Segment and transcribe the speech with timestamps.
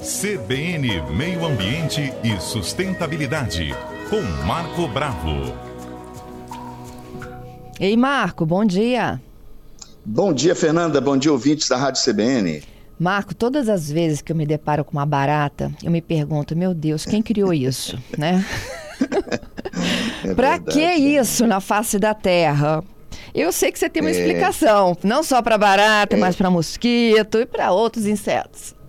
[0.00, 3.74] CBN Meio Ambiente e Sustentabilidade,
[4.08, 5.54] com Marco Bravo.
[7.78, 9.20] Ei, Marco, bom dia.
[10.02, 11.02] Bom dia, Fernanda.
[11.02, 12.62] Bom dia, ouvintes da Rádio CBN.
[12.98, 16.72] Marco, todas as vezes que eu me deparo com uma barata, eu me pergunto, meu
[16.72, 18.42] Deus, quem criou isso, né?
[20.24, 22.82] é pra verdade, que isso na face da Terra?
[23.34, 24.12] Eu sei que você tem uma é...
[24.14, 26.18] explicação, não só para barata, é...
[26.18, 28.79] mas para mosquito e para outros insetos.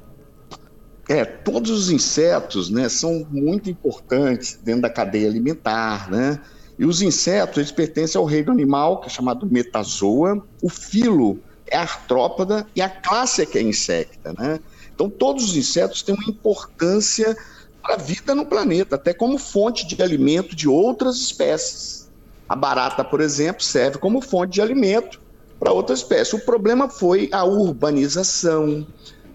[1.11, 6.39] É, todos os insetos, né, são muito importantes dentro da cadeia alimentar, né?
[6.79, 10.41] E os insetos, eles pertencem ao reino animal, que é chamado metazoa.
[10.61, 11.37] O filo
[11.67, 14.61] é artrópoda e a classe é que é insecta, né?
[14.95, 17.35] Então, todos os insetos têm uma importância
[17.83, 22.09] para a vida no planeta, até como fonte de alimento de outras espécies.
[22.47, 25.19] A barata, por exemplo, serve como fonte de alimento
[25.59, 26.31] para outras espécies.
[26.35, 28.87] O problema foi a urbanização,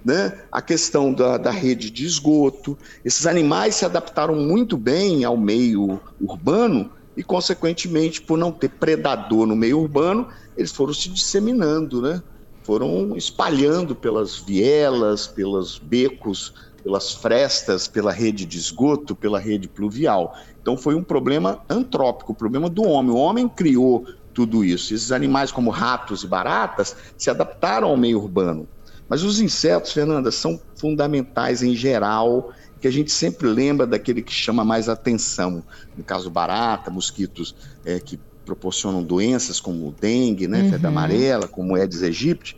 [0.06, 0.38] né?
[0.52, 2.78] a questão da, da rede de esgoto.
[3.04, 9.48] Esses animais se adaptaram muito bem ao meio urbano e, consequentemente, por não ter predador
[9.48, 12.22] no meio urbano, eles foram se disseminando, né?
[12.62, 20.36] foram espalhando pelas vielas, pelos becos, pelas frestas, pela rede de esgoto, pela rede pluvial.
[20.62, 23.10] Então foi um problema antrópico, o problema do homem.
[23.10, 24.94] O homem criou tudo isso.
[24.94, 28.68] Esses animais, como ratos e baratas, se adaptaram ao meio urbano.
[29.08, 34.32] Mas os insetos, Fernanda, são fundamentais em geral, que a gente sempre lembra daquele que
[34.32, 35.62] chama mais atenção.
[35.96, 40.70] No caso, barata, mosquitos é, que proporcionam doenças como dengue, né, uhum.
[40.70, 42.56] febre amarela, como Aedes aegypti,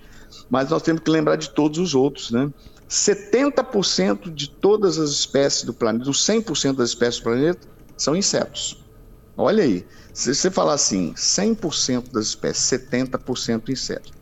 [0.51, 2.51] mas nós temos que lembrar de todos os outros, né?
[2.89, 8.83] 70% de todas as espécies do planeta, dos 100% das espécies do planeta, são insetos.
[9.37, 14.13] Olha aí, se você falar assim, 100% das espécies, 70% insetos.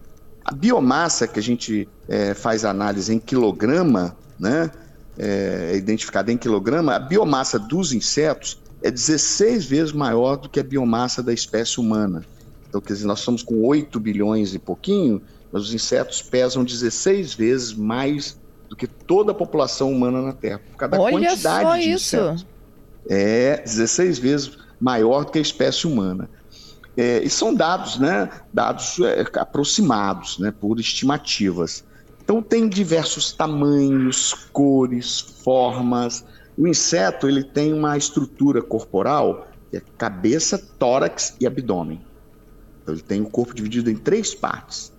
[0.47, 4.71] A biomassa que a gente é, faz análise em quilograma, né,
[5.19, 10.63] é, identificada em quilograma, a biomassa dos insetos é 16 vezes maior do que a
[10.63, 12.25] biomassa da espécie humana.
[12.69, 17.35] Então, quer dizer, nós somos com 8 bilhões e pouquinho, mas os insetos pesam 16
[17.35, 18.39] vezes mais
[18.69, 21.91] do que toda a população humana na Terra, por causa da Olha quantidade só de
[21.91, 22.17] isso.
[22.17, 22.47] insetos.
[23.09, 26.31] É 16 vezes maior do que a espécie humana.
[26.97, 31.85] É, e são dados, né, dados é, aproximados, né, por estimativas.
[32.23, 36.25] Então tem diversos tamanhos, cores, formas.
[36.57, 42.01] O inseto ele tem uma estrutura corporal que é cabeça, tórax e abdômen.
[42.83, 44.93] Então, ele tem o corpo dividido em três partes,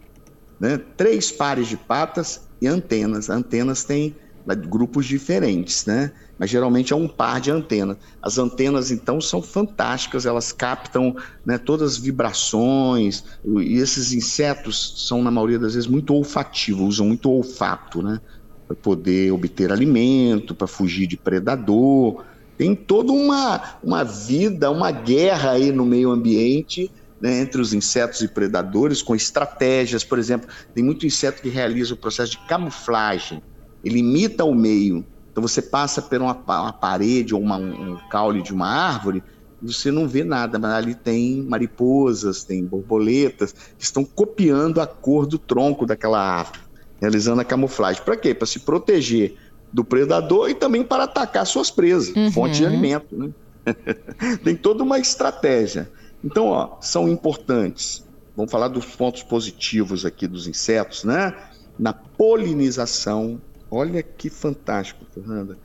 [0.60, 0.78] né?
[0.98, 3.30] Três pares de patas e antenas.
[3.30, 4.16] Antenas têm
[4.56, 6.12] grupos diferentes, né?
[6.40, 7.98] Mas geralmente é um par de antenas.
[8.22, 11.16] As antenas, então, são fantásticas, elas captam
[11.46, 17.08] né, todas as vibrações, e esses insetos são, na maioria das vezes, muito olfativos, usam
[17.08, 18.22] muito olfato, né?
[18.68, 22.24] Para poder obter alimento, para fugir de predador.
[22.58, 26.92] Tem toda uma, uma vida, uma guerra aí no meio ambiente
[27.22, 31.94] né, entre os insetos e predadores, com estratégias, por exemplo, tem muito inseto que realiza
[31.94, 33.42] o processo de camuflagem,
[33.84, 35.06] ele imita o meio.
[35.32, 39.24] Então você passa por uma, uma parede ou uma, um caule de uma árvore,
[39.62, 45.26] você não vê nada, mas ali tem mariposas, tem borboletas, que estão copiando a cor
[45.26, 46.60] do tronco daquela árvore,
[47.02, 48.02] realizando a camuflagem.
[48.04, 48.34] Para quê?
[48.34, 49.36] Para se proteger
[49.72, 52.32] do predador e também para atacar suas presas, uhum.
[52.32, 53.16] fonte de alimento.
[53.16, 53.30] Né?
[54.44, 55.90] tem toda uma estratégia.
[56.24, 58.06] Então, ó, são importantes.
[58.36, 61.36] Vamos falar dos pontos positivos aqui dos insetos, né?
[61.78, 63.42] Na polinização.
[63.70, 65.58] Olha que fantástico, Fernanda.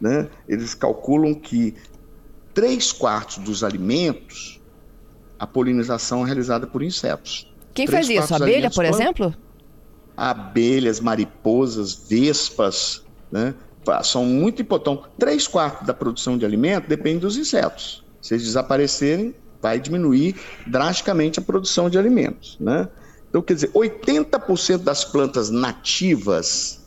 [0.00, 0.28] Né?
[0.48, 1.74] Eles calculam que
[2.54, 4.60] três quartos dos alimentos,
[5.38, 7.52] a polinização é realizada por insetos.
[7.74, 8.34] Quem três faz isso?
[8.34, 9.34] Abelha, por exemplo?
[10.16, 13.54] Abelhas, mariposas, vespas, né?
[14.04, 15.06] São muito importantes.
[15.18, 18.04] Três quartos da produção de alimento depende dos insetos.
[18.20, 20.36] Se eles desaparecerem, vai diminuir
[20.66, 22.56] drasticamente a produção de alimentos.
[22.60, 22.88] Né?
[23.28, 26.81] Então, quer dizer, 80% das plantas nativas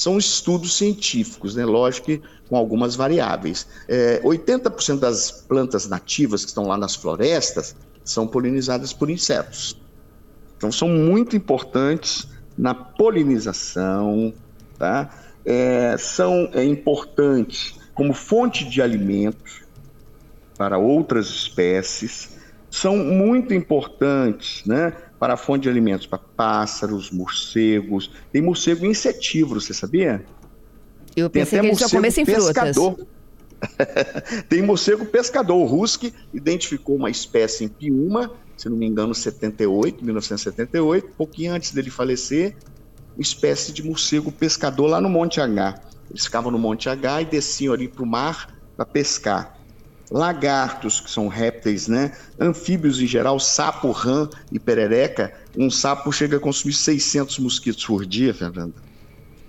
[0.00, 1.64] são estudos científicos, né?
[1.64, 3.66] lógico que com algumas variáveis.
[3.88, 7.74] É, 80% das plantas nativas que estão lá nas florestas
[8.04, 9.80] são polinizadas por insetos.
[10.56, 14.32] Então, são muito importantes na polinização,
[14.78, 15.10] tá?
[15.44, 19.62] É, são é, importantes como fonte de alimentos,
[20.56, 22.36] para outras espécies,
[22.70, 24.92] são muito importantes né,
[25.24, 28.10] para a fonte de alimentos para pássaros, morcegos.
[28.30, 30.22] Tem morcego insetivo, você sabia?
[31.16, 32.94] Eu pensei que eles só comessem pescador.
[32.94, 33.06] frutas.
[34.50, 35.56] Tem morcego pescador.
[35.56, 41.72] O Rusk identificou uma espécie em Piuma, se não me engano, 78, 1978, pouquinho antes
[41.72, 42.54] dele falecer,
[43.16, 45.80] uma espécie de morcego pescador lá no Monte H.
[46.10, 49.53] Eles ficavam no Monte H e desciam ali para o mar para pescar.
[50.14, 52.12] Lagartos, que são répteis, né?
[52.38, 55.32] Anfíbios em geral, sapo, rã e perereca.
[55.58, 58.74] Um sapo chega a consumir 600 mosquitos por dia, Fernanda.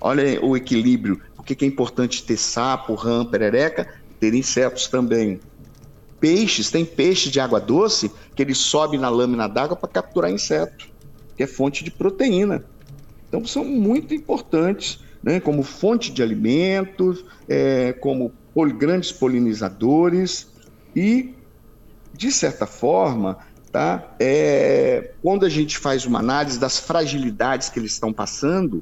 [0.02, 1.22] Olha o equilíbrio.
[1.36, 3.88] Por que é importante ter sapo, rã, perereca?
[4.20, 5.40] Ter insetos também.
[6.20, 10.88] Peixes, tem peixe de água doce que ele sobe na lâmina d'água para capturar inseto,
[11.38, 12.66] que é fonte de proteína.
[13.30, 20.55] Então são muito importantes, né, como fonte de alimentos, é, como pol grandes polinizadores
[20.96, 21.36] e,
[22.14, 23.38] de certa forma,
[23.72, 28.82] tá, é, quando a gente faz uma análise das fragilidades que eles estão passando,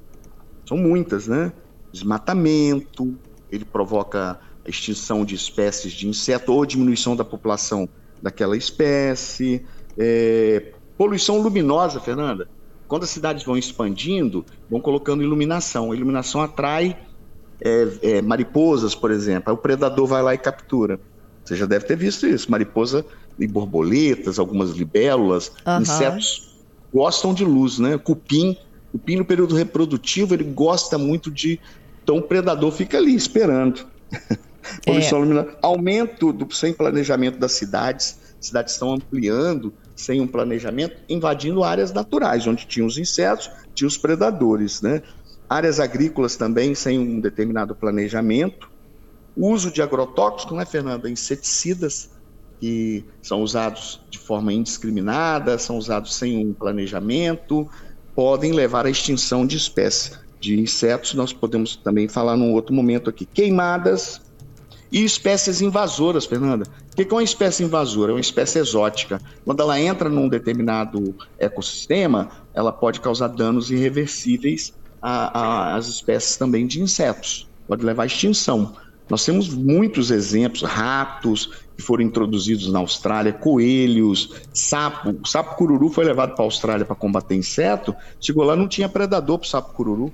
[0.65, 1.51] são muitas, né?
[1.91, 3.17] Desmatamento,
[3.51, 7.89] ele provoca a extinção de espécies de inseto ou diminuição da população
[8.21, 9.65] daquela espécie,
[9.97, 12.47] é, poluição luminosa, Fernanda.
[12.87, 15.91] Quando as cidades vão expandindo, vão colocando iluminação.
[15.91, 16.97] A iluminação atrai
[17.59, 19.51] é, é, mariposas, por exemplo.
[19.51, 20.99] Aí o predador vai lá e captura.
[21.43, 22.49] Você já deve ter visto isso.
[22.49, 23.05] Mariposa
[23.37, 25.81] e borboletas, algumas libélulas, uhum.
[25.81, 26.53] insetos
[26.93, 27.97] gostam de luz, né?
[27.97, 28.55] Cupim,
[28.91, 31.59] cupim no período reprodutivo, ele gosta muito de.
[32.03, 33.85] Então o predador fica ali esperando.
[34.87, 35.57] É.
[35.61, 38.17] Aumento do, sem planejamento das cidades.
[38.39, 43.97] Cidades estão ampliando sem um planejamento, invadindo áreas naturais, onde tinham os insetos, tinha os
[43.97, 45.01] predadores, né?
[45.49, 48.71] Áreas agrícolas também sem um determinado planejamento.
[49.35, 51.09] O uso de agrotóxicos, né, Fernanda?
[51.09, 52.09] Inseticidas
[52.59, 57.67] que são usados de forma indiscriminada, são usados sem um planejamento,
[58.15, 61.13] podem levar à extinção de espécies de insetos.
[61.13, 63.25] Nós podemos também falar num outro momento aqui.
[63.25, 64.21] Queimadas,
[64.93, 66.65] e espécies invasoras, Fernanda.
[66.91, 68.11] O que é uma espécie invasora?
[68.11, 69.19] É uma espécie exótica.
[69.43, 74.71] Quando ela entra num determinado ecossistema, ela pode causar danos irreversíveis
[75.01, 77.49] às espécies também de insetos.
[77.67, 78.75] Pode levar à extinção.
[79.09, 85.15] Nós temos muitos exemplos, ratos que foram introduzidos na Austrália, coelhos, sapo.
[85.21, 88.87] O sapo cururu foi levado para a Austrália para combater inseto, chegou lá não tinha
[88.87, 90.13] predador para o sapo cururu.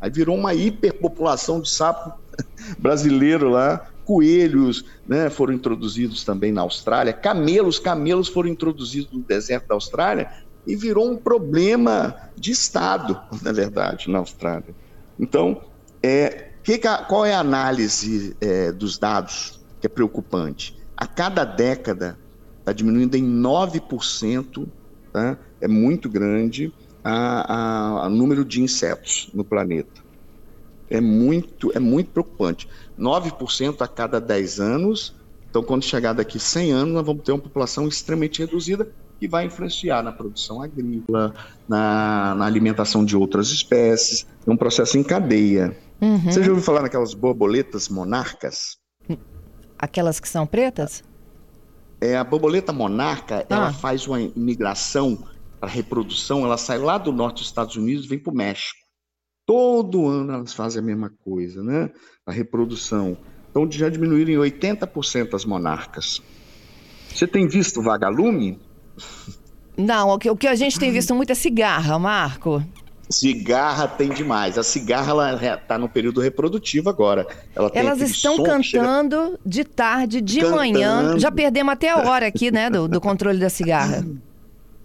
[0.00, 2.18] Aí virou uma hiperpopulação de sapo
[2.78, 9.68] brasileiro lá, coelhos né, foram introduzidos também na Austrália, camelos, camelos foram introduzidos no deserto
[9.68, 10.30] da Austrália
[10.66, 14.74] e virou um problema de Estado, na verdade, na Austrália.
[15.18, 15.62] Então,
[16.02, 20.74] é, que, qual é a análise é, dos dados que é preocupante?
[20.96, 22.18] A cada década
[22.60, 24.66] está diminuindo em 9%,
[25.12, 25.36] tá?
[25.60, 26.72] é muito grande,
[27.04, 30.02] o número de insetos no planeta.
[30.88, 32.66] É muito, é muito preocupante.
[32.98, 35.14] 9% a cada 10 anos.
[35.50, 38.88] Então, quando chegar daqui 100 anos, nós vamos ter uma população extremamente reduzida
[39.20, 41.34] que vai influenciar na produção agrícola,
[41.68, 44.26] na, na alimentação de outras espécies.
[44.46, 45.76] É um processo em cadeia.
[46.00, 46.18] Uhum.
[46.20, 48.76] Você já ouviu falar naquelas borboletas monarcas?
[49.78, 51.02] Aquelas que são pretas?
[52.00, 53.54] É, a borboleta monarca, ah.
[53.54, 55.26] ela faz uma imigração
[55.58, 58.78] para reprodução, ela sai lá do norte dos Estados Unidos e vem para o México.
[59.46, 61.90] Todo ano elas fazem a mesma coisa, né?
[62.26, 63.16] A reprodução.
[63.50, 66.20] Então já diminuíram em 80% as monarcas.
[67.08, 68.58] Você tem visto vagalume?
[69.76, 72.62] Não, o que, o que a gente tem visto muito é cigarra, Marco.
[73.10, 74.56] Cigarra tem demais.
[74.58, 77.26] A cigarra ela está no período reprodutivo agora.
[77.54, 79.38] Ela Elas estão cantando chega...
[79.44, 80.56] de tarde, de cantando.
[80.56, 81.18] manhã.
[81.18, 84.04] Já perdemos até a hora aqui, né, do, do controle da cigarra.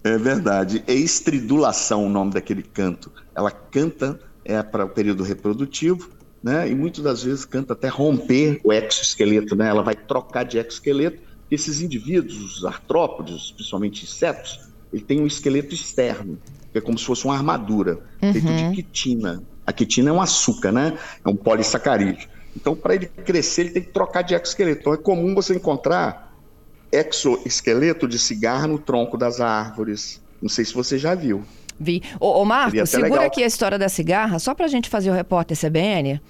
[0.04, 0.82] É verdade.
[0.86, 3.10] É estridulação o nome daquele canto.
[3.34, 6.10] Ela canta é para o período reprodutivo,
[6.42, 6.68] né?
[6.68, 9.68] E muitas das vezes canta até romper o exoesqueleto, né?
[9.68, 11.20] Ela vai trocar de exoesqueleto.
[11.50, 16.38] Esses indivíduos, os artrópodes, principalmente insetos, ele tem um esqueleto externo,
[16.72, 18.32] que é como se fosse uma armadura, uhum.
[18.32, 19.42] feito de quitina.
[19.66, 20.98] A quitina é um açúcar, né?
[21.24, 22.28] É um polissacarídeo.
[22.56, 24.80] Então, para ele crescer, ele tem que trocar de exoesqueleto.
[24.80, 26.34] Então, é comum você encontrar
[26.90, 30.20] exoesqueleto de cigarra no tronco das árvores.
[30.42, 31.44] Não sei se você já viu.
[31.78, 32.02] Vi.
[32.18, 33.26] Ô, ô Marco, segura legal.
[33.26, 36.20] aqui a história da cigarra, só para a gente fazer o repórter CBN.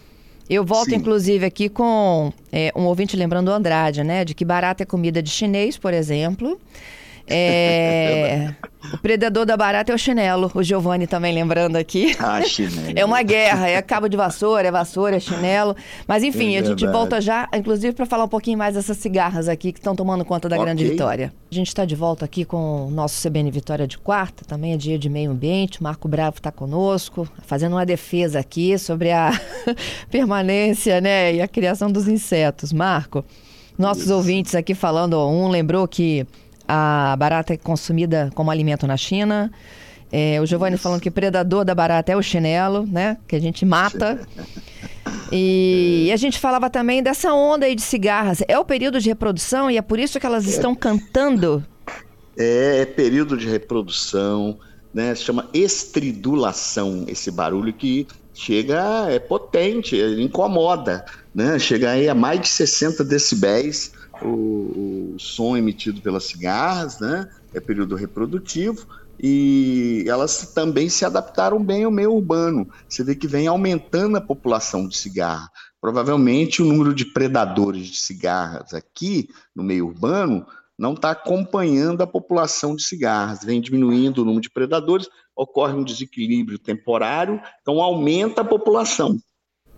[0.48, 0.96] Eu volto, Sim.
[0.96, 4.24] inclusive, aqui com é, um ouvinte lembrando o Andrade, né?
[4.24, 6.60] De que barata é comida de chinês, por exemplo.
[7.30, 8.52] É,
[8.92, 10.50] o predador da barata é o chinelo.
[10.54, 12.16] O Giovanni também lembrando aqui.
[12.18, 12.92] Ah, chinelo.
[12.96, 15.76] É uma guerra, é cabo de vassoura, é vassoura, é chinelo.
[16.06, 19.48] Mas enfim, é a gente volta já, inclusive, para falar um pouquinho mais dessas cigarras
[19.48, 20.64] aqui que estão tomando conta da okay.
[20.64, 21.32] grande vitória.
[21.50, 24.76] A gente está de volta aqui com o nosso CBN Vitória de quarta, também é
[24.76, 25.82] dia de meio ambiente.
[25.82, 29.30] Marco Bravo está conosco, fazendo uma defesa aqui sobre a
[30.10, 32.72] permanência né, e a criação dos insetos.
[32.72, 33.24] Marco,
[33.78, 34.14] nossos Isso.
[34.14, 36.26] ouvintes aqui falando, um lembrou que
[36.72, 39.50] a barata é consumida como alimento na China.
[40.12, 43.16] É, o Giovanni falando que predador da barata é o chinelo, né?
[43.26, 44.20] Que a gente mata.
[45.32, 48.42] E a gente falava também dessa onda aí de cigarras.
[48.46, 51.64] É o período de reprodução e é por isso que elas estão cantando?
[52.36, 54.58] É, é período de reprodução,
[54.92, 55.14] né?
[55.14, 61.58] Se chama estridulação, esse barulho que chega, é potente, incomoda, né?
[61.58, 67.28] Chega aí a mais de 60 decibéis o, o som emitido pelas cigarras, né?
[67.54, 68.86] É período reprodutivo
[69.22, 72.68] e elas também se adaptaram bem ao meio urbano.
[72.88, 75.50] Você vê que vem aumentando a população de cigarra.
[75.80, 80.46] Provavelmente o número de predadores de cigarras aqui no meio urbano
[80.78, 85.84] não está acompanhando a população de cigarras, vem diminuindo o número de predadores, ocorre um
[85.84, 89.18] desequilíbrio temporário, então aumenta a população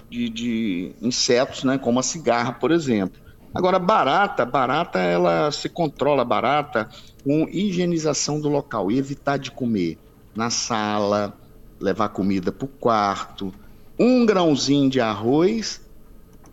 [0.09, 3.21] de, de insetos, né, como a cigarra, por exemplo.
[3.55, 6.89] Agora, barata, barata, ela se controla barata
[7.23, 9.99] com higienização do local e evitar de comer
[10.35, 11.37] na sala,
[11.79, 13.53] levar comida para o quarto.
[13.99, 15.81] Um grãozinho de arroz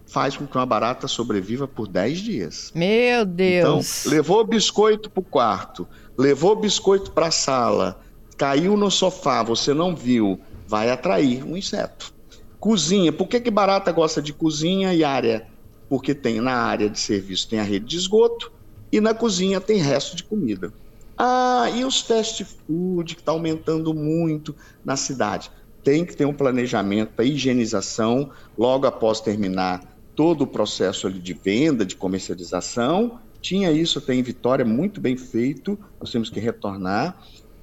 [0.06, 2.72] faz com que uma barata sobreviva por 10 dias.
[2.76, 4.06] Meu Deus!
[4.06, 5.88] Então, levou biscoito para o quarto,
[6.18, 8.00] levou biscoito para a sala,
[8.36, 12.14] caiu no sofá, você não viu, vai atrair um inseto.
[12.60, 15.48] Cozinha, por que, que barata gosta de cozinha e área
[15.90, 18.52] porque tem na área de serviço tem a rede de esgoto
[18.92, 20.72] e na cozinha tem resto de comida.
[21.18, 24.56] Ah, e os fast food que está aumentando muito
[24.86, 25.52] na cidade.
[25.84, 31.34] Tem que ter um planejamento para higienização logo após terminar todo o processo ali de
[31.34, 33.20] venda, de comercialização.
[33.42, 37.18] Tinha isso tem em Vitória muito bem feito, nós temos que retornar,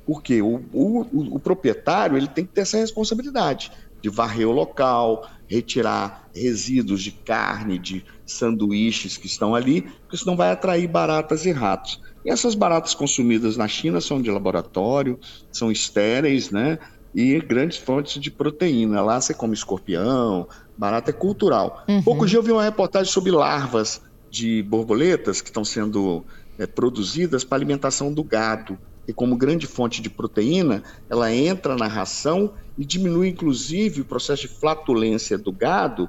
[0.06, 3.70] porque o, o, o proprietário ele tem que ter essa responsabilidade
[4.06, 10.36] de varrer o local, retirar resíduos de carne, de sanduíches que estão ali, porque senão
[10.36, 12.00] vai atrair baratas e ratos.
[12.24, 15.18] E essas baratas consumidas na China são de laboratório,
[15.50, 16.78] são estéreis, né?
[17.12, 19.02] E grandes fontes de proteína.
[19.02, 20.46] Lá você come escorpião,
[20.78, 21.84] barata é cultural.
[21.88, 22.02] Uhum.
[22.02, 26.24] Pouco dia eu vi uma reportagem sobre larvas de borboletas que estão sendo
[26.56, 31.86] é, produzidas para alimentação do gado e como grande fonte de proteína, ela entra na
[31.86, 36.08] ração e diminui, inclusive, o processo de flatulência do gado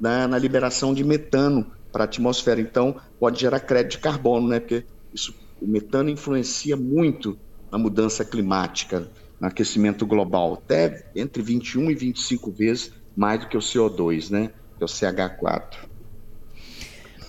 [0.00, 2.60] na, na liberação de metano para a atmosfera.
[2.60, 4.60] Então, pode gerar crédito de carbono, né?
[4.60, 4.84] Porque
[5.14, 7.38] isso, o metano influencia muito
[7.70, 9.08] na mudança climática,
[9.40, 14.50] no aquecimento global, até entre 21 e 25 vezes mais do que o CO2, né?
[14.76, 15.86] Que é o CH4.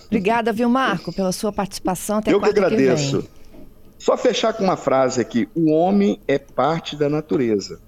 [0.06, 2.18] Obrigada, viu, Marco, pela sua participação.
[2.18, 3.22] Até Eu que agradeço.
[3.22, 3.38] Que
[3.98, 7.80] só fechar com uma frase aqui: o homem é parte da natureza.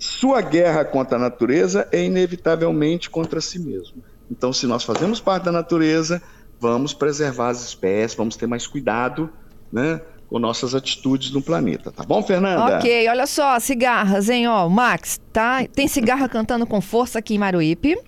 [0.00, 4.02] Sua guerra contra a natureza é inevitavelmente contra si mesmo.
[4.30, 6.22] Então, se nós fazemos parte da natureza,
[6.58, 9.30] vamos preservar as espécies, vamos ter mais cuidado,
[9.70, 10.00] né?
[10.28, 12.78] Com nossas atitudes no planeta, tá bom, Fernanda?
[12.78, 15.66] Ok, olha só, cigarras, hein, ó, Max, tá?
[15.66, 17.98] Tem cigarra cantando com força aqui em Maruípe.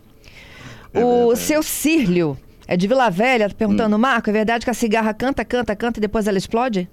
[0.94, 3.98] É o seu Círlio é de Vila Velha, perguntando, hum.
[3.98, 6.88] Marco, é verdade que a cigarra canta, canta, canta e depois ela explode?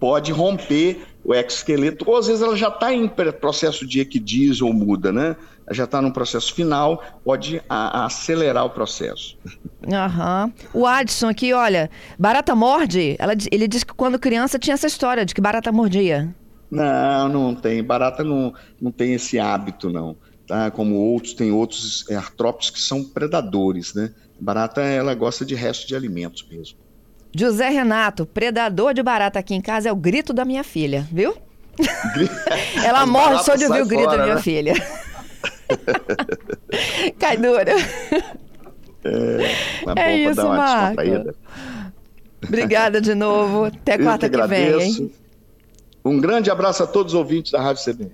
[0.00, 4.72] Pode romper o exoesqueleto, ou às vezes ela já está em processo de equidiz ou
[4.72, 5.36] muda, né?
[5.66, 9.38] Ela já está no processo final, pode a, a acelerar o processo.
[9.86, 10.52] Aham.
[10.72, 15.24] O Adson aqui, olha, barata morde, ela, ele disse que quando criança tinha essa história
[15.24, 16.34] de que barata mordia.
[16.70, 17.82] Não, não tem.
[17.82, 20.16] Barata não, não tem esse hábito, não.
[20.46, 20.70] Tá?
[20.70, 24.12] Como outros, tem outros é, artrópodes que são predadores, né?
[24.40, 26.78] Barata, ela gosta de resto de alimentos mesmo.
[27.34, 31.34] José Renato, predador de barata aqui em casa é o grito da minha filha, viu?
[32.84, 34.42] Ela morre só de ouvir o grito fora, da minha né?
[34.42, 34.74] filha.
[37.18, 37.72] Cai dura.
[39.04, 39.54] É,
[39.96, 41.00] é isso, Marco.
[42.46, 43.66] Obrigada de novo.
[43.66, 45.12] Até quarta que, que, vem, hein?
[46.04, 48.12] Um grande abraço a todos os ouvintes da Rádio CBN.